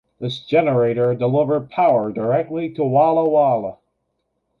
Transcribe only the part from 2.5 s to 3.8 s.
to Walla Walla.